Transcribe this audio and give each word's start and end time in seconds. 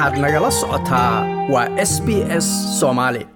waxaad 0.00 0.18
nagala 0.18 0.50
socotaa 0.50 1.26
waa 1.52 1.68
s 1.76 2.02
b 2.02 2.08
s 2.38 2.46
soomaali 2.80 3.26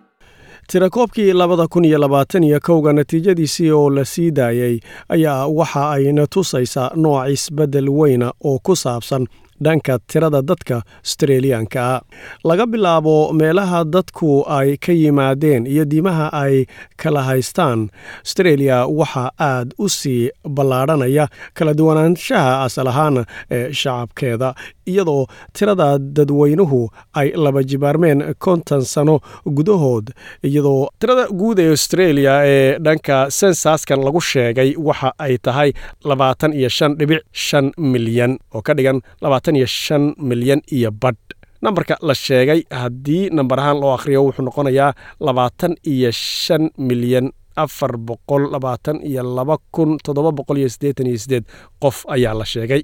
tirakoobkii 0.69 1.33
labada 1.33 1.67
kun 1.69 1.85
iyo 1.85 1.99
labaatan 1.99 2.45
iyo 2.45 2.61
kowga 2.61 2.93
natiijadiisii 2.93 3.71
oo 3.71 3.91
la 3.91 4.05
sii 4.05 4.31
daayey 4.31 4.81
ayaa 5.09 5.47
waxa 5.47 5.91
ayna 5.91 6.27
tusaysaa 6.27 6.91
nooc 6.97 7.29
isbeddel 7.29 7.89
weyna 7.89 8.33
oo 8.45 8.59
ku 8.63 8.77
saabsan 8.77 9.27
dhanka 9.65 9.99
tirada 10.11 10.43
dadka 10.43 10.83
astreeliyaanka 11.05 11.81
ah 11.95 12.01
laga 12.45 12.67
bilaabo 12.67 13.33
meelaha 13.33 13.85
dadku 13.85 14.45
ay 14.59 14.77
ka 14.77 14.93
yimaadeen 14.93 15.67
iyo 15.67 15.85
diimaha 15.85 16.27
ay 16.43 16.67
kala 16.97 17.23
haystaan 17.23 17.89
astreeliya 18.27 18.87
waxaa 18.87 19.31
aad 19.39 19.75
u 19.79 19.89
sii 19.89 20.31
ballaadhanaya 20.57 21.29
kala 21.55 21.75
duwanaanshaha 21.75 22.53
asal 22.65 22.87
ahaan 22.93 23.25
ee 23.51 23.73
shacabkeeda 23.73 24.55
iyadoo 24.87 25.27
tirada 25.53 25.99
dadweynuhu 25.99 26.81
ay 27.21 27.29
laba 27.45 27.63
jibaarmeen 27.63 28.35
konton 28.39 28.83
sano 28.85 29.21
gudahood 29.47 30.07
iyadoo 30.49 30.89
tirada 31.01 31.27
guud 31.41 31.59
ee 31.59 31.73
astreeliya 31.73 32.35
ee 32.47 32.79
dhanka 32.87 33.17
sensaskan 33.31 34.01
lagu 34.07 34.21
sheegay 34.21 34.71
waxa 34.89 35.13
ay 35.19 35.39
tahay 35.47 35.71
labaatan 36.05 36.53
iyo 36.53 36.69
shan 36.69 36.97
dhibic 36.99 37.23
shan 37.33 37.73
milyan 37.79 38.33
oo 38.55 38.63
ka 38.67 38.75
dhigan 38.75 39.01
labaatan 39.45 39.57
iyo 39.61 39.67
shan 39.69 40.15
milyan 40.19 40.61
iyo 40.73 40.91
badh. 40.91 41.21
Nambarka 41.63 41.97
la 42.03 42.15
sheegay 42.15 42.65
haddii 42.71 43.29
nambar 43.31 43.61
ahaan 43.61 43.81
loo 43.81 43.93
akhriyo 43.95 44.25
wuxuu 44.25 44.45
noqonayaa 44.45 44.93
labaatan 45.21 45.77
iyo 45.85 46.11
shan 46.13 46.71
milyan 46.79 47.29
afar 47.57 47.97
boqol 47.99 48.49
labaatan 48.53 49.01
iyo 49.05 49.23
laba 49.23 49.57
kun 49.73 49.99
toddoba 50.05 50.33
boqol 50.33 50.59
iyo 50.59 50.69
siddeetan 50.69 51.07
iyo 51.07 51.19
siddeed 51.19 51.45
qof 51.81 52.05
ayaa 52.09 52.35
la 52.35 52.45
sheegay. 52.45 52.83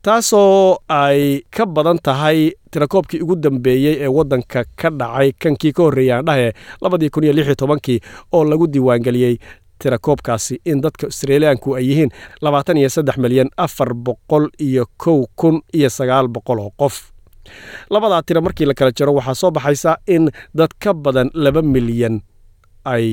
Taasoo 0.00 0.80
ay 0.88 1.44
ka 1.52 1.66
badan 1.68 1.98
tahay 2.00 2.52
tirakoobkii 2.72 3.20
ugu 3.20 3.36
dambeeyey 3.36 4.00
ee 4.00 4.08
waddanka 4.08 4.64
ka 4.76 4.88
dhacay 4.90 5.32
kankii 5.36 5.72
ka 5.76 5.82
horreeyaan 5.82 6.24
dhahe 6.24 6.52
labadii 6.80 7.10
kun 7.12 7.24
iyo 7.24 7.32
lix 7.36 7.46
iyo 7.46 7.54
tobankii 7.60 8.00
oo 8.32 8.44
lagu 8.44 8.64
diiwaangeliyey 8.66 9.36
tirakoobkaasi 9.82 10.54
in 10.70 10.80
dadka 10.84 11.06
astreeliyaanku 11.12 11.74
ay 11.78 11.84
yihiin 11.90 12.10
labaatan 12.44 12.76
iyo 12.80 12.88
saddex 12.96 13.16
milyan 13.24 13.48
afar 13.56 13.90
boqol 14.06 14.46
iyo 14.68 14.84
kow 15.04 15.18
kun 15.40 15.56
iyo 15.78 15.90
sagaal 15.98 16.28
boqol 16.28 16.58
oo 16.66 16.72
qof. 16.80 16.96
Labadaa 17.90 18.22
tira 18.22 18.40
markii 18.40 18.66
la 18.66 18.74
kala 18.74 18.92
jaro 18.98 19.12
waxaa 19.18 19.34
soo 19.34 19.50
baxaysa 19.50 19.96
in 20.06 20.30
dad 20.58 20.70
ka 20.82 20.94
badan 20.94 21.30
laba 21.34 21.62
milyan 21.62 22.20
ay 22.84 23.06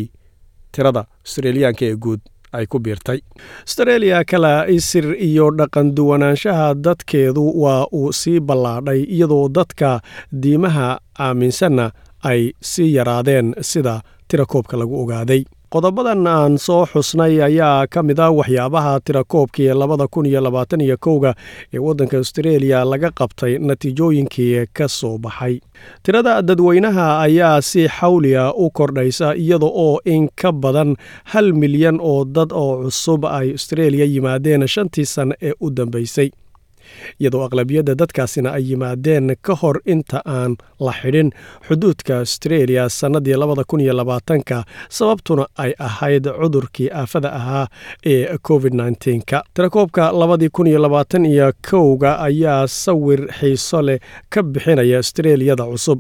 tirada 0.72 1.04
astreeliyaanka 1.26 1.86
ee 1.86 1.96
guud 2.06 2.20
ay 2.58 2.66
ku 2.72 2.80
biirtay. 2.80 3.20
Astreeliya 3.68 4.24
kala 4.32 4.54
isir 4.78 5.06
iyo 5.30 5.46
dhaqan 5.60 5.96
duwanaanshaha 5.96 6.68
dadkeedu 6.86 7.44
waa 7.64 7.88
uu 7.92 8.12
sii 8.14 8.40
ballaadhay 8.40 9.02
iyadoo 9.16 9.50
dadka 9.58 10.00
diimaha 10.44 11.00
aaminsanna 11.20 11.92
ay 12.24 12.52
sii 12.62 12.94
yaraadeen 12.98 13.56
sida 13.62 14.02
tirakoobka 14.28 14.78
lagu 14.78 14.96
ogaaday 15.04 15.42
qodobadan 15.70 16.24
aan 16.28 16.56
soo 16.58 16.86
xusnay 16.88 17.44
ayaa 17.44 17.88
ka 17.92 18.00
mid 18.04 18.20
ah 18.20 18.32
waxyaabaha 18.32 19.00
tirakoobkii 19.04 19.68
labada 19.76 20.08
kun 20.08 20.26
iyo 20.26 20.40
labaatan 20.42 20.82
iyo 20.82 20.96
kowga 21.00 21.34
ee 21.74 21.80
waddanka 21.80 22.18
astreeliya 22.24 22.86
laga 22.86 23.12
qabtay 23.12 23.58
natiijooyinkii 23.60 24.66
ka 24.74 24.88
soo 24.88 25.18
baxay. 25.18 25.60
Tirada 26.04 26.42
dadweynaha 26.42 27.20
ayaa 27.28 27.62
si 27.62 27.88
xawliya 27.88 28.54
u 28.56 28.70
kordhaysa 28.72 29.36
iyada 29.36 29.66
oo 29.68 30.00
in 30.06 30.30
ka 30.42 30.52
badan 30.52 30.96
hal 31.36 31.52
milyan 31.54 32.00
oo 32.02 32.24
dad 32.26 32.52
oo 32.56 32.84
cusub 32.88 33.26
ay 33.26 33.54
astreeliya 33.60 34.06
yimaadeen 34.06 34.68
shantii 34.68 35.06
sanno 35.06 35.36
ee 35.42 35.52
u 35.60 35.70
dambaysay 35.70 36.30
iyadoo 37.22 37.44
aqlabiyadda 37.48 37.96
dadkaasina 38.02 38.50
ay 38.58 38.64
yimaadeen 38.72 39.36
ka 39.42 39.56
hor 39.62 39.78
inta 39.86 40.22
aan 40.26 40.56
la 40.80 40.92
xidhin 41.02 41.30
xuduudka 41.68 42.20
astreeliya 42.20 42.90
sannadii 42.90 43.34
labada 43.42 43.64
kun 43.68 43.80
iyo 43.86 43.94
labaatanka 43.94 44.64
sababtuna 44.90 45.46
ay 45.58 45.72
ahayd 45.80 46.26
cudurkii 46.42 46.90
aafada 47.02 47.30
ahaa 47.40 47.68
ee 48.06 48.38
covid 48.48 48.74
nnteenka 48.74 49.44
tirakoobka 49.54 50.12
labadii 50.12 50.50
kun 50.50 50.68
iyo 50.68 50.80
labaatan 50.82 51.26
iyo 51.26 51.52
kowga 51.70 52.20
ayaa 52.20 52.68
sawir 52.68 53.22
xiiso 53.40 53.82
leh 53.82 54.00
ka 54.30 54.44
bixinaya 54.44 55.00
astreeliyada 55.00 55.64
cusub 55.72 56.00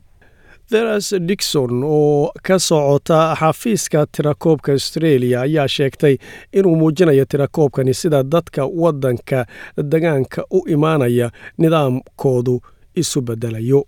theres 0.71 1.13
dikson 1.27 1.83
oo 1.83 2.31
ka 2.43 2.59
socota 2.59 3.35
xafiiska 3.39 4.05
tirakoobka 4.11 4.73
astreeliya 4.73 5.41
ayaa 5.41 5.67
sheegtay 5.67 6.17
inuu 6.53 6.75
muujinayo 6.75 7.25
tirakoobkani 7.25 7.93
sida 7.93 8.23
dadka 8.23 8.65
waddanka 8.65 9.45
degaanka 9.91 10.43
u 10.51 10.63
imaanaya 10.67 11.31
nidaamkoodu 11.57 12.61
isu 12.95 13.21
bedelayo. 13.21 13.83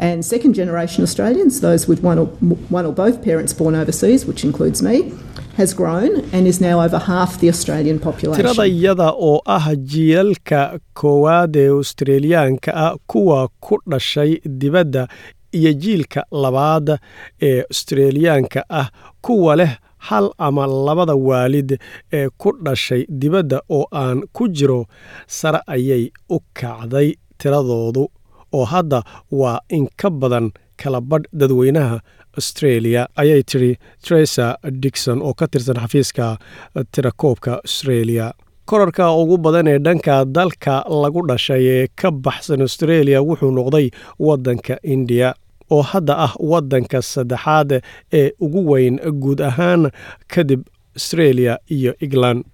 And 0.00 0.24
second 0.24 0.54
generation 0.54 1.02
Australians, 1.02 1.60
those 1.60 1.88
with 1.88 2.04
one 2.04 2.18
or, 2.20 2.26
one 2.70 2.86
or 2.86 2.92
both 2.92 3.20
parents 3.20 3.52
born 3.52 3.74
overseas, 3.74 4.26
which 4.26 4.44
includes 4.44 4.80
me, 4.80 5.12
tirada 8.36 8.66
iyada 8.66 9.08
oo 9.28 9.38
ah 9.56 9.66
jiilalka 9.90 10.78
koowaad 11.00 11.56
ee 11.56 11.68
australiyaanka 11.78 12.70
ah 12.84 12.92
kuwa 13.10 13.48
ku 13.64 13.74
dhashay 13.90 14.30
dibadda 14.60 15.02
iyo 15.58 15.72
jiilka 15.82 16.20
labaad 16.42 16.88
ee 17.48 17.60
australiyaanka 17.70 18.60
ah 18.80 18.88
kuwa 19.26 19.56
leh 19.60 19.72
hal 20.08 20.26
ama 20.38 20.66
labada 20.86 21.14
waalid 21.28 21.70
ee 22.12 22.28
ku 22.40 22.48
dhashay 22.64 23.02
dibadda 23.20 23.58
oo 23.76 23.84
aan 24.02 24.18
ku 24.32 24.48
jiro 24.56 24.80
sare 25.26 25.60
ayay 25.74 26.04
u 26.30 26.38
kacday 26.58 27.08
tiradoodu. 27.38 28.04
Oo 28.56 28.64
hadda 28.64 28.98
waa 29.40 29.58
in 29.76 29.88
ka 30.00 30.08
badan 30.10 30.46
kala 30.82 31.00
badh 31.10 31.26
dadweynaha 31.40 31.96
astreeliya 32.38 33.02
ayay 33.22 33.42
tidhi 33.50 33.72
tresa 34.04 34.46
dikson 34.82 35.18
oo 35.22 35.34
ka 35.40 35.46
tirsan 35.52 35.76
xafiiska 35.82 36.26
tirakoobka 36.92 37.52
astreeliya 37.64 38.26
korarka 38.70 39.04
ugu 39.20 39.36
badan 39.44 39.66
ee 39.72 39.78
dhanka 39.86 40.24
dalka 40.24 40.74
lagu 41.02 41.20
dhashay 41.28 41.62
ee 41.74 41.86
ka 42.00 42.10
baxsan 42.10 42.62
astreeliya 42.66 43.20
wuxuu 43.28 43.50
noqday 43.58 43.86
waddanka 44.26 44.74
indiya 44.94 45.34
oo 45.70 45.82
hadda 45.82 46.14
ah 46.26 46.32
waddanka 46.50 46.98
saddexaad 47.12 47.70
ee 48.20 48.30
ugu 48.44 48.60
weyn 48.70 48.96
guud 49.22 49.40
ahaan 49.50 49.82
kadib 50.34 50.60
astreeliya 50.96 51.54
iyo 51.76 51.92
england 52.06 52.44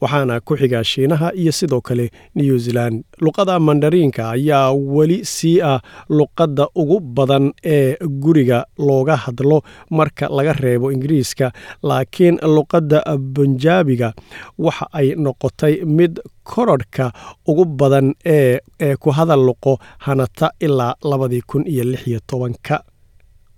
waxaana 0.00 0.40
ku 0.40 0.56
xiga 0.60 0.84
shiinaha 0.84 1.28
iyo 1.34 1.52
sidoo 1.52 1.80
kale 1.80 2.10
new 2.34 2.58
zealand. 2.58 3.04
Luqada 3.20 3.58
mandariinka 3.60 4.30
ayaa 4.30 4.72
weli 4.72 5.24
sii 5.24 5.60
ah 5.62 5.80
luqadda 6.08 6.66
ugu 6.74 7.00
badan 7.00 7.52
ee 7.64 7.96
guriga 8.24 8.64
looga 8.78 9.16
hadlo 9.16 9.62
marka 9.90 10.28
laga 10.36 10.52
reebo 10.52 10.92
ingiriiska 10.92 11.52
laakiin 11.82 12.36
luqadda 12.56 12.98
bunjaabiga 13.34 14.12
waxa 14.58 14.86
ay 14.92 15.08
noqotay 15.24 15.74
mid 15.96 16.20
korarhka 16.50 17.12
ugu 17.50 17.64
badan 17.64 18.06
ee 18.36 18.96
ku 19.02 19.10
hadal 19.18 19.42
luqo 19.48 19.72
hanata 20.06 20.50
ilaa 20.60 20.94
labadii 21.10 21.42
kun 21.50 21.62
iyo 21.72 21.84
lix 21.84 22.02
iyo 22.10 22.20
tobanka 22.26 22.76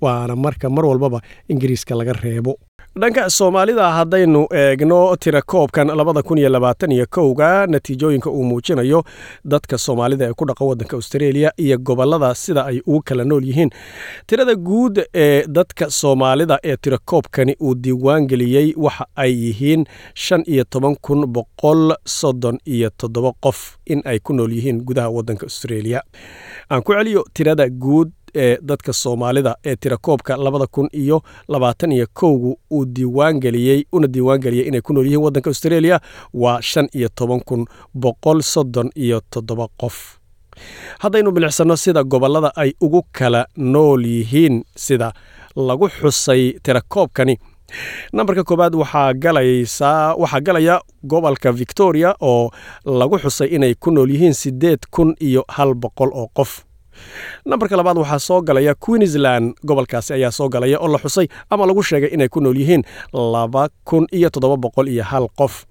waana 0.00 0.36
marka 0.36 0.70
mar 0.70 0.84
walbaba 0.86 1.20
ingiriiska 1.48 1.94
laga 1.94 2.12
reebo 2.12 2.52
dhanka 3.00 3.30
soomaalida 3.30 3.90
haddaynu 3.92 4.46
eegno 4.54 5.16
tirakoobkan 5.16 5.86
labada 5.96 6.22
kun 6.22 6.38
iyo 6.38 6.48
labaatan 6.48 6.92
iyo 6.92 7.06
kowga 7.10 7.66
natiijooyinka 7.66 8.30
uu 8.30 8.44
muujinayo 8.44 9.04
dadka 9.44 9.78
soomaalida 9.78 10.28
ee 10.28 10.32
ku 10.32 10.44
dhaqa 10.46 10.64
waddanka 10.64 10.96
australia 10.96 11.52
iyo 11.56 11.78
gobollada 11.78 12.34
sida 12.34 12.66
ay 12.66 12.80
ugu 12.86 13.02
kala 13.02 13.24
nool 13.24 13.44
yihiin. 13.44 13.70
Tirada 14.26 14.54
guud 14.54 15.04
ee 15.14 15.46
dadka 15.46 15.90
soomaalida 15.90 16.58
ee 16.64 16.76
tirakoobkani 16.76 17.56
uu 17.60 17.74
diiwaan 17.74 18.26
geliyey 18.26 18.72
waxa 18.76 19.06
ay 19.16 19.32
yihiin 19.44 19.84
shan 20.14 20.42
iyo 20.46 20.64
toban 20.64 20.96
kun 21.00 21.26
boqol 21.26 21.94
soddon 22.04 22.58
iyo 22.66 22.90
toddoba 22.96 23.32
qof 23.40 23.76
in 23.86 24.02
ay 24.04 24.18
ku 24.18 24.32
nool 24.32 24.52
yihiin 24.52 24.80
gudaha 24.84 25.08
waddanka 25.10 25.46
australia. 25.46 26.02
Aan 26.70 26.82
ku 26.82 26.92
celiyo 26.92 27.24
tirada 27.34 27.68
guud 27.68 28.10
ee 28.36 28.58
dadka 28.62 28.92
soomaalida 28.92 29.56
ee 29.64 29.76
tirakoobka 29.76 30.36
labada 30.36 30.66
kun 30.66 30.88
iyo 30.92 31.22
labaatan 31.48 31.92
iyo 31.92 32.06
kowgu 32.12 32.58
uu 32.72 32.84
diiwaangeliyey 32.84 33.84
una 33.92 34.06
diiwaangeliyey 34.06 34.68
inay 34.68 34.80
ku 34.80 34.92
nool 34.92 35.06
yihiin 35.06 35.22
waddanka 35.24 35.50
australia 35.50 36.00
waa 36.34 36.60
shan 36.62 36.88
iyo 36.94 37.08
toban 37.14 37.40
kun 37.40 37.64
boqol 37.94 38.42
soddon 38.42 38.90
iyo 38.96 39.20
toddoba 39.30 39.68
qof. 39.80 40.18
Haddaynu 40.98 41.30
bilicsanno 41.32 41.76
sida 41.76 42.04
gobollada 42.04 42.52
ay 42.56 42.72
ugu 42.80 43.02
kala 43.12 43.46
nool 43.56 44.04
yihiin 44.06 44.64
sida 44.76 45.12
lagu 45.56 45.88
xusay 45.88 46.52
tirakoobkani 46.62 47.36
nambarka 48.12 48.44
koowaad 48.44 48.74
waxaa 48.74 49.12
galaysaa 49.14 50.14
waxaa 50.14 50.40
galaya 50.40 50.80
gobolka 51.04 51.52
victoria 51.52 52.14
oo 52.20 52.50
lagu 52.86 53.18
xusay 53.18 53.48
inay 53.56 53.74
ku 53.74 53.90
nool 53.90 54.10
yihiin 54.10 54.32
siddeed 54.34 54.78
kun 54.90 55.14
iyo 55.20 55.44
hal 55.48 55.74
boqol 55.74 56.10
oo 56.14 56.28
qof 56.34 56.64
nambarka 57.44 57.76
labaad 57.76 57.98
waxaa 57.98 58.18
soo 58.18 58.40
galaya 58.42 58.74
queensland. 58.74 59.54
Gobolkaasi 59.66 60.12
ayaa 60.14 60.30
soo 60.30 60.48
galaya 60.48 60.78
oo 60.80 60.88
la 60.88 60.98
xusay 60.98 61.26
ama 61.50 61.66
lagu 61.66 61.82
sheegay 61.82 62.10
inay 62.14 62.28
ku 62.28 62.40
nool 62.40 62.56
yihiin 62.56 62.82
laba 63.12 63.68
kun 63.84 64.06
iyo 64.12 64.30
toddoba 64.30 64.56
boqol 64.56 64.88
iyo 64.88 65.04
hal 65.04 65.28
qof. 65.38 65.64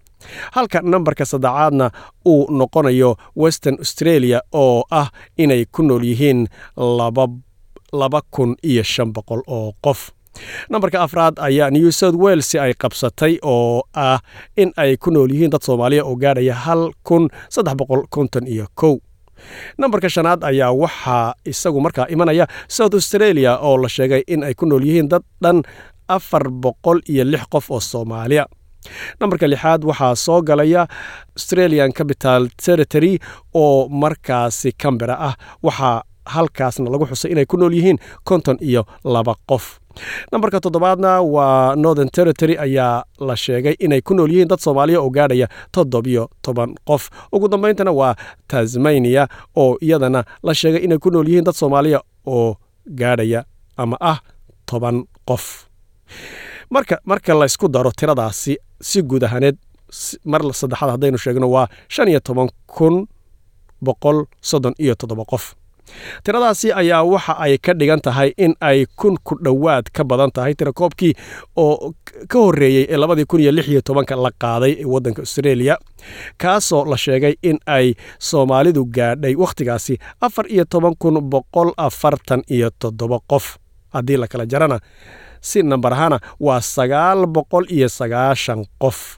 Halka 0.52 0.82
nambarka 0.82 1.26
saddexaadna 1.26 1.92
uu 2.26 2.48
noqonayo 2.50 3.16
western 3.36 3.76
australia 3.80 4.42
oo 4.54 4.84
ah 4.92 5.10
inay 5.38 5.66
ku 5.72 5.84
nool 5.84 6.04
yihiin 6.04 6.48
laba 7.94 8.22
kun 8.32 8.56
iyo 8.64 8.84
shan 8.84 9.14
boqol 9.14 9.42
oo 9.48 9.74
qof. 9.82 10.12
Nambarka 10.70 11.00
afraad 11.04 11.40
ayaa 11.40 11.70
new 11.72 11.92
south 11.92 12.16
wales 12.20 12.56
ay 12.56 12.74
qabsatay 12.74 13.40
oo 13.44 13.84
ah 13.96 14.20
in 14.58 14.72
ay 14.78 14.98
ku 14.98 15.12
nool 15.12 15.32
yihiin 15.32 15.52
dad 15.52 15.62
soomaaliya 15.64 16.04
oo 16.04 16.16
gaadhaya 16.16 16.54
hal 16.66 16.92
kun 17.08 17.30
saddex 17.50 17.76
boqol 17.80 18.04
konton 18.10 18.48
iyo 18.48 18.68
kow 18.76 19.00
nambarka 19.78 20.10
shanaad 20.16 20.42
ayaa 20.50 20.72
waxaa 20.84 21.34
isagu 21.52 21.80
markaa 21.86 22.08
imanaya 22.16 22.46
south 22.78 22.94
australia 23.00 23.52
oo 23.68 23.78
la 23.84 23.90
sheegay 23.90 24.22
in 24.34 24.44
ay 24.48 24.54
ku 24.54 24.66
nool 24.66 24.84
yihiin 24.88 25.10
dad 25.14 25.24
dhan 25.44 25.64
afar 26.08 26.44
boqol 26.64 27.00
iyo 27.14 27.24
lix 27.32 27.44
qof 27.54 27.72
oo 27.72 27.80
soomaaliya. 27.92 28.46
Nambarka 29.20 29.48
lixaad 29.54 29.82
waxaa 29.90 30.16
soo 30.26 30.42
galaya 30.50 30.88
australian 31.38 31.92
capital 32.00 32.42
territory 32.66 33.14
oo 33.54 33.88
markaasi 33.90 34.72
cambera 34.84 35.16
ah 35.28 35.34
waxaa 35.64 36.04
halkaasna 36.36 36.90
lagu 36.94 37.06
xusay 37.12 37.32
inay 37.34 37.46
ku 37.46 37.58
nool 37.58 37.74
yihiin 37.78 37.98
konton 38.30 38.58
iyo 38.70 38.82
laba 39.04 39.34
qof 39.50 39.66
nambarka 40.32 40.60
toddobaadna 40.60 41.22
waa 41.22 41.76
northern 41.76 42.10
territory 42.10 42.56
ayaa 42.66 43.04
la 43.28 43.36
sheegay 43.36 43.76
inay 43.80 44.02
ku 44.02 44.14
nool 44.14 44.32
yihiin 44.32 44.48
dad 44.48 44.60
soomaaliya 44.60 45.00
oo 45.02 45.10
gaadhaya 45.10 45.48
toddobiyo 45.72 46.30
toban 46.42 46.76
qof. 46.88 47.10
Ugu 47.32 47.48
dambayntana 47.48 47.92
waa 47.92 48.16
tasmania 48.48 49.28
oo 49.56 49.78
iyadana 49.82 50.24
la 50.44 50.54
sheegay 50.54 50.84
inay 50.86 50.98
ku 50.98 51.10
nool 51.12 51.28
yihiin 51.28 51.44
dad 51.48 51.56
soomaaliya 51.56 52.00
oo 52.26 52.56
gaadhaya 53.02 53.46
ama 53.78 53.98
ah 54.02 54.20
toban 54.66 55.04
qof. 55.30 55.66
Marka 56.70 57.00
marka 57.06 57.34
laysku 57.34 57.68
daro 57.68 57.92
tiradaasi 57.92 58.58
si 58.82 59.02
guud 59.02 59.24
ahaaneed 59.24 59.58
mar 60.26 60.42
saddexaad 60.54 60.90
haddaynu 60.98 61.18
sheegno 61.18 61.48
waa 61.56 61.68
shan 61.88 62.08
iyo 62.08 62.20
toban 62.20 62.50
kun 62.68 63.08
boqol 63.82 64.26
soddon 64.42 64.74
iyo 64.84 64.96
toddoba 64.96 65.24
qof 65.32 65.54
tiradaasi 66.24 66.72
ayaa 66.82 67.04
waxa 67.04 67.34
ay 67.46 67.58
ka 67.58 67.74
dhigan 67.80 68.02
tahay 68.02 68.30
in 68.38 68.54
ay 68.62 68.86
kun 69.00 69.18
ku 69.24 69.36
dhowaad 69.46 69.86
ka 69.96 70.04
badan 70.04 70.32
tahay 70.32 70.54
tirakoobkii 70.56 71.14
oo 71.56 71.94
ka 72.32 72.38
horreeyey 72.40 72.86
ee 72.90 72.98
labadii 72.98 73.26
kun 73.26 73.40
iyo 73.44 73.52
lix 73.52 73.68
iyo 73.68 73.82
tobanka 73.82 74.16
la 74.16 74.32
qaaday 74.44 74.72
ee 74.82 74.86
waddanka 74.94 75.22
australia 75.22 75.78
kaasoo 76.38 76.86
la 76.86 76.98
sheegay 76.98 77.34
in 77.50 77.58
ay 77.66 77.94
soomaalidu 78.20 78.86
gaadhay 78.98 79.36
wakhtigaasi 79.36 79.98
afar 80.22 80.46
iyo 80.56 80.66
toban 80.70 80.96
kun 81.00 81.22
boqol 81.34 81.72
afartan 81.78 82.42
iyo 82.50 82.70
toddoba 82.80 83.20
qof. 83.28 83.58
Haddii 83.94 84.18
la 84.18 84.28
kala 84.28 84.46
jarana 84.46 84.80
si 85.42 85.64
nambar 85.64 85.94
ahaana 85.94 86.18
waa 86.40 86.62
sagaal 86.62 87.26
boqol 87.28 87.66
iyo 87.72 87.88
sagaashan 87.90 88.66
qof. 88.82 89.18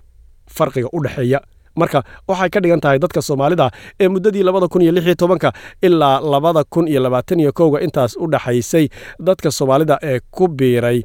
Farqiga 0.58 0.88
u 0.94 1.00
dhexeeya 1.04 1.40
marka 1.82 2.00
waxay 2.30 2.50
ka 2.56 2.60
dhigan 2.64 2.82
tahay 2.84 3.00
dadka 3.04 3.22
soomaalida 3.30 3.68
ee 4.04 4.08
muddadii 4.16 4.44
labada 4.50 4.68
kun 4.74 4.82
iyo 4.86 4.92
lix 4.98 5.06
iyo 5.10 5.16
tobanka 5.24 5.50
ilaa 5.88 6.16
labada 6.34 6.64
kun 6.74 6.86
iyo 6.92 7.00
labaatan 7.06 7.40
iyo 7.44 7.52
kowga 7.60 7.80
intaas 7.86 8.12
u 8.18 8.26
dhaxaysay 8.34 8.86
dadka 9.28 9.50
soomaalida 9.58 9.96
ee 10.12 10.20
ku 10.36 10.48
biiray 10.60 11.00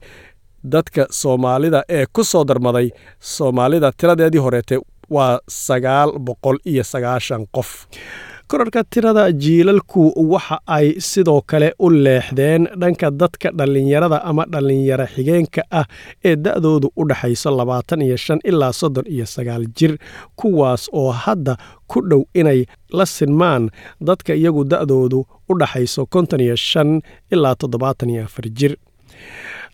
dadka 0.75 1.03
soomaalida 1.21 1.81
ee 1.97 2.05
ku 2.17 2.23
soo 2.33 2.45
darmaday 2.51 2.89
soomaalida 3.35 3.89
tiradeedii 4.01 4.43
horeete 4.47 4.77
waa 5.17 5.39
sagaal 5.67 6.11
boqol 6.29 6.57
iyo 6.73 6.85
sagaashan 6.93 7.43
qof 7.57 7.71
korarka 8.53 8.81
tirada 8.93 9.25
jiilalku 9.43 10.03
waxa 10.33 10.57
ay 10.77 10.87
sidoo 11.11 11.41
kale 11.51 11.69
u 11.79 11.89
leexdeen 12.05 12.63
dhanka 12.81 13.11
dadka 13.21 13.49
dhallinyarada 13.59 14.19
ama 14.31 14.45
dhallinyaro 14.53 15.07
xigeenka 15.15 15.63
ah 15.81 15.87
ee 16.29 16.37
da'doodu 16.45 16.89
u 16.97 17.03
dhaxayso 17.11 17.51
labaatan 17.59 18.03
iyo 18.07 18.17
shan 18.25 18.39
ilaa 18.51 18.73
soddon 18.81 19.07
iyo 19.15 19.27
sagaal 19.35 19.65
jir 19.79 19.93
kuwaas 20.37 20.83
oo 20.93 21.11
hadda 21.25 21.57
ku 21.91 22.01
dhow 22.11 22.23
inay 22.41 22.61
la 22.99 23.07
sinmaan 23.07 23.71
dadka 24.09 24.35
iyagu 24.35 24.65
da'doodu 24.73 25.19
u 25.51 25.53
dhaxayso 25.61 26.07
konton 26.15 26.41
iyo 26.47 26.57
shan 26.57 27.01
ilaa 27.35 27.55
toddobaatan 27.61 28.11
iyo 28.11 28.25
afar 28.29 28.47
jir 28.59 28.75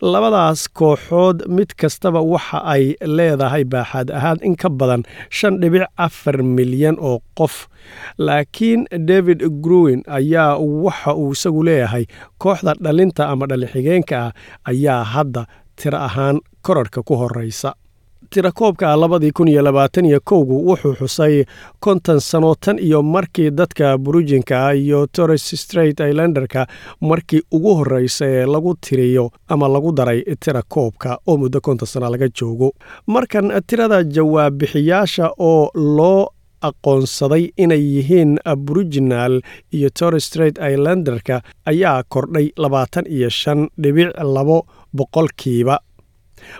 labadaas 0.01 0.67
kooxood 0.73 1.43
mid 1.47 1.73
kastaba 1.75 2.21
waxa 2.21 2.59
ay 2.63 2.95
leedahay 3.03 3.63
baaxaad 3.67 4.09
ahaan 4.11 4.39
in 4.47 4.55
ka 4.55 4.69
badan 4.69 5.03
shan 5.29 5.59
dhibic 5.61 5.83
afar 5.97 6.39
milyan 6.43 6.95
oo 6.99 7.19
qof. 7.37 7.67
Laakiin 8.17 8.87
david 9.07 9.43
gruwin 9.61 10.03
ayaa 10.07 10.57
waxa 10.57 11.13
uu 11.15 11.31
isagu 11.35 11.63
leeyahay 11.63 12.05
kooxda 12.37 12.73
dhalinta 12.83 13.27
ama 13.29 13.45
dhalixigeenka 13.47 14.15
ah 14.27 14.31
ayaa 14.71 15.03
hadda 15.03 15.43
tiro 15.75 15.97
ahaan 15.97 16.39
korarka 16.61 17.03
ku 17.03 17.15
horeysa 17.15 17.73
tirakoobka 18.29 18.95
labadii 18.95 19.31
kun 19.31 19.47
iyo 19.47 19.61
labaatan 19.63 20.05
iyo 20.05 20.19
kowgu 20.23 20.65
wuxuu 20.69 20.93
xusay 20.99 21.45
konton 21.79 22.19
sano 22.19 22.55
tan 22.55 22.79
iyo 22.79 23.01
markii 23.03 23.49
dadka 23.51 23.97
burujinka 23.97 24.73
iyo 24.73 25.07
torres 25.07 25.49
straight 25.61 25.99
islanderka 25.99 26.67
markii 27.01 27.41
ugu 27.51 27.75
horreysa 27.75 28.25
ee 28.25 28.45
lagu 28.45 28.75
tiriyo 28.81 29.31
ama 29.47 29.67
lagu 29.67 29.91
daray 29.91 30.23
tirakoobka 30.39 31.19
oo 31.27 31.37
muddo 31.37 31.61
konton 31.61 31.87
sana 31.87 32.09
laga 32.09 32.27
joogo. 32.39 32.71
Markan 33.07 33.51
tirada 33.67 34.03
jawaabbixiyaasha 34.03 35.31
oo 35.39 35.71
loo 35.75 36.27
aqoonsaday 36.61 37.49
inay 37.57 37.81
yihiin 37.95 38.37
aboriginal 38.45 39.41
iyo 39.73 39.89
torres 39.99 40.25
straight 40.27 40.57
islanderka 40.57 41.41
ayaa 41.65 42.03
kordhay 42.09 42.49
labaatan 42.57 43.05
iyo 43.07 43.29
shan 43.29 43.67
dhibic 43.81 44.11
labo 44.35 44.65
boqolkiiba 44.95 45.79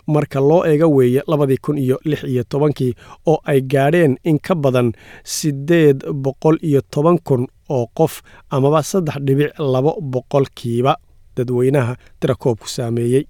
marka 0.08 0.40
loo 0.40 0.66
eega 0.66 0.88
weeye 0.88 1.22
labadii 1.28 1.58
kun 1.58 1.78
iyo 1.78 2.00
lix 2.06 2.24
iyo 2.24 2.44
tobankii 2.44 2.94
oo 3.28 3.38
ay 3.46 3.62
gaadheen 3.62 4.18
in 4.24 4.40
ka 4.40 4.56
badan 4.56 4.92
siddeed 5.24 6.04
boqol 6.14 6.58
iyo 6.62 6.81
toban 6.92 7.18
kun 7.24 7.48
oo 7.70 7.86
qof 7.98 8.22
amaba 8.50 8.84
saddex 8.84 9.18
dhibic 9.28 9.60
labo 9.60 9.92
boqolkiiba 10.02 10.96
dadweynaha 11.38 11.96
tirakoobku 12.20 12.68
saameeyey. 12.70 13.24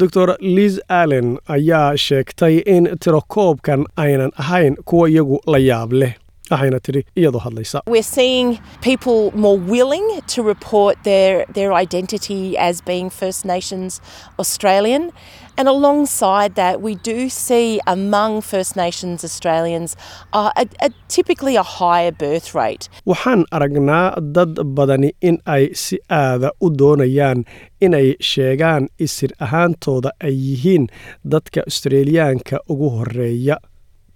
Doctor 0.00 0.36
liz 0.40 0.80
allen 0.88 1.38
ayaa 1.48 1.96
sheegtay 1.96 2.62
in 2.66 2.84
tirakoobkan 3.04 3.84
aynan 3.96 4.30
ahayn 4.38 4.76
kuwa 4.84 5.08
iyagu 5.10 5.40
la 5.46 5.58
yaab 5.58 5.92
leh 5.92 6.12
waxayna 6.50 6.80
tidhi 6.80 7.02
iyadoo 7.16 7.38
hadlaysa 7.40 7.80
And 15.56 15.68
alongside 15.68 16.56
that, 16.56 16.80
we 16.82 16.96
do 16.96 17.28
see 17.28 17.78
among 17.86 18.40
First 18.40 18.74
Nations 18.76 19.22
Australians 19.22 19.94
uh, 20.32 20.50
a, 20.56 20.66
a, 20.86 20.90
typically 21.08 21.54
a 21.56 21.62
higher 21.62 22.10
birth 22.22 22.48
rate. 22.60 22.88
waxaan 23.06 23.44
aragnaa 23.56 24.18
dad 24.36 24.54
badani 24.76 25.10
in 25.28 25.38
ay 25.46 25.64
si 25.82 25.96
aada 26.10 26.50
u 26.60 26.70
doonayaan 26.80 27.44
inay 27.86 28.08
sheegaan 28.30 28.88
isir 29.06 29.30
ahaantooda 29.46 30.10
ay 30.26 30.34
yihiin 30.46 30.84
dadka 31.32 31.60
australiyaanka 31.70 32.56
ugu 32.72 32.88
horreeya 32.96 33.56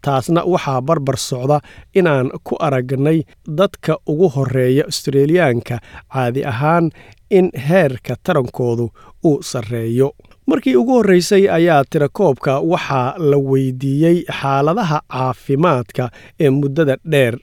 taasna 0.07 0.43
waxaa 0.55 0.81
barbar 0.89 1.17
socda 1.29 1.59
inaan 2.01 2.31
ku 2.49 2.55
aragnay 2.67 3.19
dadka 3.61 3.95
ugu 4.13 4.29
horreeya 4.37 4.85
australiyaanka 4.91 5.77
caadi 6.15 6.43
ahaan 6.53 6.91
in 7.39 7.47
heerka 7.69 8.15
tarankoodu 8.27 8.87
uu 9.29 9.39
sarreeyo 9.53 10.09
markii 10.51 10.77
ugu 10.77 10.93
horreysay 10.93 11.45
ayaa 11.57 11.85
tirakoobka 11.91 12.53
waxaa 12.73 13.15
la 13.31 13.37
weydiiyey 13.51 14.19
xaaladaha 14.41 14.99
caafimaadka 15.13 16.05
ee 16.41 16.51
muddada 16.51 16.97
dheer 17.13 17.35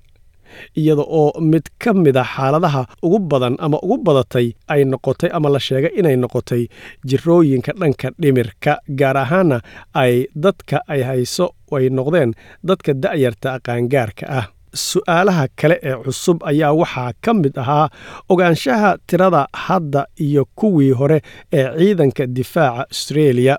iyada 0.79 1.03
oo 1.19 1.41
mid 1.51 1.65
ka 1.83 1.93
mid 1.93 2.17
a 2.17 2.23
xaaladaha 2.35 2.81
ugu 3.05 3.19
badan 3.31 3.55
ama 3.65 3.77
ugu 3.83 3.97
badatay 4.07 4.47
ay 4.73 4.81
noqotay 4.91 5.29
ama 5.37 5.49
la 5.55 5.59
sheegay 5.67 5.91
inay 5.99 6.15
noqotay 6.23 6.63
jirooyinka 7.09 7.71
dhanka 7.81 8.07
dhimirka 8.21 8.73
gaar 8.99 9.17
ahaana 9.23 9.57
ay 10.03 10.13
dadka 10.43 10.77
ay 10.93 11.01
hayso 11.09 11.45
ay 11.77 11.85
noqdeen 11.97 12.31
dadka 12.67 12.91
da'yarta 13.03 13.51
qaangaarka 13.67 14.25
ah 14.39 14.45
su'aalaha 14.75 15.47
kale 15.55 15.79
ee 15.83 15.95
cusub 16.05 16.43
ayaa 16.43 16.73
waxaa 16.73 17.11
ka 17.21 17.33
mid 17.33 17.57
ahaa 17.57 17.89
ogaanshaha 18.29 18.97
tirada 19.07 19.47
hadda 19.53 20.05
iyo 20.19 20.45
kuwii 20.55 20.91
hore 20.91 21.21
ee 21.53 21.67
ciidanka 21.79 22.25
difaaca 22.27 22.85
australia. 22.89 23.57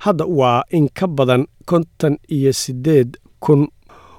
Hadda 0.00 0.24
waa 0.24 0.62
in 0.70 0.88
ka 0.94 1.06
badan 1.06 1.46
konton 1.66 2.18
iyo 2.28 2.52
siddeed 2.52 3.16
kun. 3.40 3.68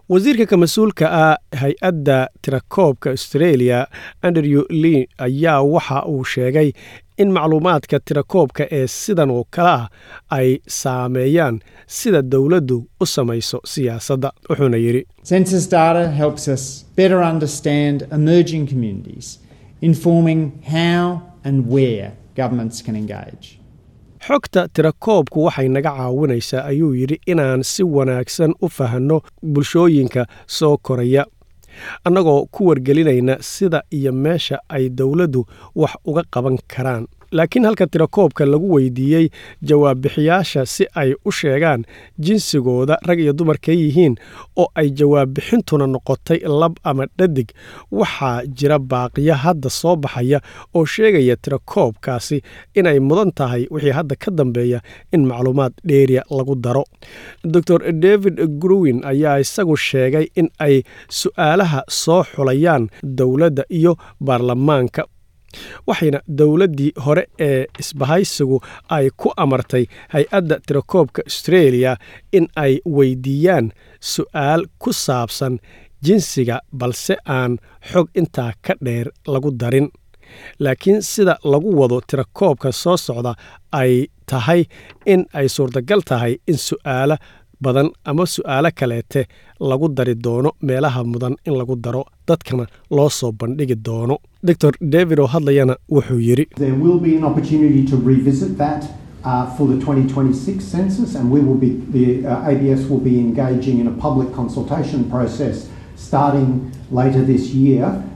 Wasiirka 0.09 0.45
ka 0.45 0.57
mas'uulka 0.57 1.05
ah 1.11 1.37
hay'adda 1.61 2.27
tirakoobka 2.41 3.09
australia 3.09 3.87
andrew 4.21 4.63
lee 4.69 5.07
ayaa 5.17 5.61
waxa 5.63 6.03
uu 6.05 6.23
sheegay 6.25 6.71
in 7.17 7.31
macluumaadka 7.31 7.99
tirakoobka 7.99 8.63
ee 8.71 8.87
sidan 8.87 9.29
oo 9.31 9.43
kale 9.55 9.69
ah 9.69 9.87
ay 10.29 10.57
saameeyaan 10.67 11.59
sida 11.87 12.21
dowladdu 12.21 12.77
u 13.01 13.05
samayso 13.05 13.59
siyaasadda 13.65 14.31
wuxuuna 14.49 14.77
yidhi 14.77 15.03
Census 15.23 15.69
data 15.71 16.11
helps 16.11 16.47
us 16.47 16.85
better 16.97 17.17
understand 17.33 18.01
emerging 18.11 18.67
communities, 18.71 19.39
informing 19.81 20.41
how 20.75 21.19
and 21.43 21.57
where 21.73 22.11
governments 22.35 22.83
can 22.85 22.95
engage. 22.95 23.59
xogta 24.27 24.67
tirakoobku 24.73 25.43
waxay 25.45 25.67
naga 25.69 25.91
caawinaysaa 25.97 26.63
ayuu 26.71 26.93
yidhi 26.95 27.17
inaan 27.27 27.63
si 27.63 27.83
wanaagsan 27.83 28.53
u 28.61 28.69
fahanno 28.69 29.21
bulshooyinka 29.53 30.25
soo 30.47 30.77
koraya 30.77 31.25
annagoo 32.07 32.45
ku 32.53 32.67
wargelinayna 32.69 33.37
sida 33.41 33.83
iyo 33.97 34.11
meesha 34.13 34.59
ay 34.69 34.89
dowladdu 34.89 35.41
wax 35.75 35.93
uga 36.05 36.23
qaban 36.33 36.57
karaan 36.67 37.07
laakiin 37.37 37.65
halka 37.67 37.85
tirakoobka 37.93 38.45
lagu 38.51 38.67
weydiiyey 38.75 39.25
jawaabbixiyaasha 39.61 40.65
si 40.65 40.83
ay 41.01 41.13
u 41.25 41.31
sheegaan 41.31 41.81
jinsigooda 42.25 42.97
rag 43.07 43.19
iyo 43.19 43.33
dumarkay 43.33 43.75
yihiin 43.83 44.15
oo 44.61 44.67
ay 44.75 44.89
jawaabbixintuna 44.99 45.87
noqotay 45.93 46.39
lab 46.61 46.75
ama 46.83 47.05
dhadig 47.17 47.49
waxaa 47.91 48.45
jira 48.57 48.79
baaqiyo 48.79 49.33
hadda 49.43 49.69
soo 49.69 49.95
baxaya 50.03 50.39
oo 50.77 50.85
sheegaya 50.85 51.35
tirakoobkaasi 51.43 52.37
inay 52.79 52.99
mudan 52.99 53.31
tahay 53.37 53.63
wixii 53.73 53.91
hadda 53.97 54.15
ka 54.15 54.31
dambeeya 54.31 54.79
in 55.13 55.25
macluumaad 55.29 55.73
dheeriya 55.87 56.23
lagu 56.37 56.55
daro. 56.55 56.83
Dor 57.43 57.81
david 58.03 58.37
gruwin 58.61 59.01
ayaa 59.11 59.39
isagu 59.43 59.77
sheegay 59.77 60.25
in 60.35 60.49
ay 60.59 60.83
su'aalaha 61.09 61.81
soo 61.89 62.23
xulayaan 62.23 62.87
dowladda 63.03 63.63
iyo 63.69 63.97
baarlamaanka 64.19 65.05
waxayna 65.87 66.19
dowladdii 66.37 66.91
hore 67.05 67.23
ee 67.39 67.65
isbahaysigu 67.79 68.57
ay 68.89 69.09
ku 69.17 69.31
amartay 69.37 69.85
hay'adda 70.13 70.55
tirakoobka 70.67 71.21
austreeliya 71.27 71.95
in 72.37 72.47
ay 72.55 72.73
weydiiyaan 72.97 73.71
su'aal 74.13 74.61
ku 74.79 74.93
saabsan 74.93 75.59
jinsiga 76.05 76.59
balse 76.79 77.15
aan 77.25 77.57
xog 77.91 78.07
intaa 78.19 78.51
ka 78.65 78.73
dheer 78.85 79.07
lagu 79.27 79.51
darin. 79.59 79.87
Laakiin 80.59 81.01
sida 81.01 81.35
lagu 81.43 81.69
wado 81.79 82.01
tirakoobka 82.09 82.71
soo 82.71 82.97
socda 82.97 83.33
ay 83.71 84.07
tahay 84.25 84.61
in 85.05 85.25
ay 85.33 85.47
suurtagal 85.55 86.01
tahay 86.09 86.33
in 86.47 86.57
su'aalo 86.57 87.15
badan 87.65 87.89
ama 88.09 88.25
su'aalo 88.35 88.69
kaleete 88.79 89.21
lagu 89.69 89.87
dari 89.97 90.15
doono 90.25 90.49
meelaha 90.67 91.01
mudan 91.11 91.35
in 91.47 91.53
lagu 91.59 91.75
daro 91.85 92.03
dadkana 92.27 92.65
loo 92.97 93.09
soo 93.19 93.31
bandhigi 93.39 93.75
doono 93.87 94.15
doctor 94.47 94.73
david 94.95 95.19
oo 95.19 95.29
hadlayana 95.35 95.75
wuxuu 95.95 96.19
yidhi 96.27 96.45
uh, 99.23 99.55
for 99.55 99.67
the 99.67 99.75
2026 99.75 100.63
census, 100.63 101.15
and 101.15 101.31
we 101.31 101.39
will 101.39 101.55
be 101.55 101.69
the 101.91 102.25
uh, 102.27 102.49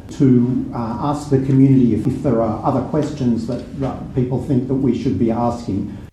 to 0.10 0.72
uh, 0.74 1.10
ask 1.12 1.30
the 1.30 1.40
community 1.46 1.94
if, 1.94 2.08
if 2.08 2.24
there 2.24 2.42
are 2.42 2.64
other 2.66 2.82
questions 2.90 3.48
that, 3.48 3.62
that 3.80 4.16
people 4.16 4.42
think 4.42 4.68
that 4.68 4.76
we 4.76 4.98
should 4.98 5.20
be 5.20 5.32
asking. 5.32 6.07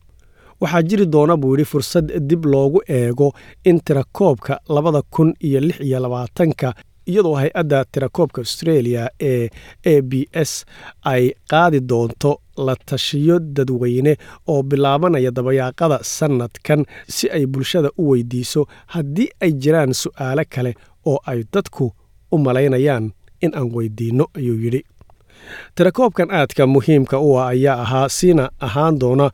Waxaa 0.65 0.83
jiri 0.89 1.07
doona 1.15 1.37
buu 1.37 1.53
yidhi 1.55 1.65
fursad 1.73 2.07
dib 2.29 2.43
loogu 2.53 2.81
eego 2.99 3.29
in 3.71 3.81
tirakoobka 3.87 4.61
labada 4.77 5.03
kun 5.15 5.31
iyo 5.47 5.61
lix 5.61 5.81
iyo 5.89 5.99
labaatanka 6.05 6.69
iyadoo 7.11 7.35
hay'adda 7.43 7.85
tirakoobka 7.93 8.39
australia 8.45 9.03
ee 9.31 9.49
a 9.93 9.95
b 10.11 10.13
s 10.33 10.53
ay 11.13 11.25
qaadi 11.51 11.81
doonto 11.91 12.31
la 12.67 12.75
tashiyo 12.91 13.37
dadweyne 13.57 14.13
oo 14.53 14.63
bilaabanaya 14.63 15.31
dabayaaqada 15.39 15.99
sannadkan 16.17 16.81
si 17.17 17.25
ay 17.37 17.45
bulshada 17.47 17.91
u 17.99 18.09
weydiiso 18.11 18.63
haddii 18.95 19.29
ay 19.45 19.53
jiraan 19.63 19.93
su'aalo 20.03 20.45
kale 20.55 20.73
oo 21.11 21.19
ay 21.31 21.41
dadku 21.55 21.93
u 22.33 22.39
malaynayaan 22.47 23.07
in 23.45 23.53
aan 23.59 23.69
weydiinno 23.77 24.25
ayuu 24.39 24.59
yidhi 24.65 24.81
tirakoobkan 25.77 26.29
aadka 26.39 26.67
muhiimka 26.75 27.19
u 27.19 27.31
ah 27.41 27.49
ayaa 27.55 27.77
ahaa 27.85 28.09
siina 28.19 28.45
ahaan 28.67 28.99
doona 29.03 29.31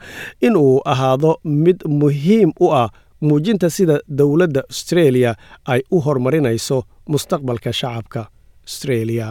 inuu 0.46 0.80
ahaado 0.92 1.32
mid 1.44 1.78
muhiim 2.02 2.50
u 2.60 2.72
ah 2.82 2.88
muujinta 3.28 3.70
sida 3.76 3.96
dowladda 4.18 4.60
austreeliya 4.70 5.34
ay 5.72 5.80
u 5.90 6.00
horumarinayso 6.06 6.78
mustaqbalka 7.12 7.72
shacabka 7.80 8.20
austreeliya 8.66 9.28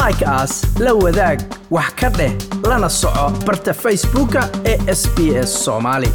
like 0.00 0.24
aas 0.26 0.52
la 0.84 0.92
wadaag 0.94 1.38
wax 1.76 1.90
ka 2.00 2.08
dheh 2.18 2.32
lana 2.70 2.88
soco 3.00 3.26
barta 3.46 3.72
facebooka 3.84 4.42
ee 4.72 4.78
sb 5.00 5.16
s 5.44 5.50
soomaali 5.64 6.10